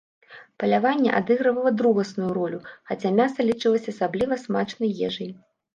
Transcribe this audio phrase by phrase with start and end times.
[0.61, 2.59] Паляванне адыгрывала другасную ролю,
[2.93, 5.29] хаця мяса лічылася асабліва смачнай ежай.